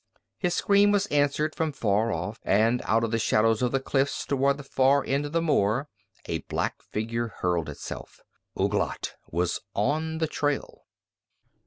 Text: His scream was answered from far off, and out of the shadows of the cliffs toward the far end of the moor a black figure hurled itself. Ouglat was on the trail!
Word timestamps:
His 0.39 0.55
scream 0.55 0.91
was 0.91 1.05
answered 1.11 1.53
from 1.53 1.71
far 1.73 2.11
off, 2.11 2.39
and 2.41 2.81
out 2.85 3.03
of 3.03 3.11
the 3.11 3.19
shadows 3.19 3.61
of 3.61 3.71
the 3.71 3.79
cliffs 3.79 4.25
toward 4.25 4.57
the 4.57 4.63
far 4.63 5.05
end 5.05 5.27
of 5.27 5.31
the 5.31 5.43
moor 5.43 5.89
a 6.25 6.39
black 6.49 6.81
figure 6.81 7.27
hurled 7.41 7.69
itself. 7.69 8.19
Ouglat 8.59 9.13
was 9.29 9.59
on 9.75 10.17
the 10.17 10.25
trail! 10.25 10.85